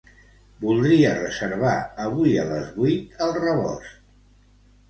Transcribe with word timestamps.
Voldria 0.61 1.11
reservar 1.19 1.75
avui 2.05 2.33
a 2.45 2.47
les 2.53 2.73
vuit 2.79 3.23
al 3.27 3.35
Rebost. 3.39 4.05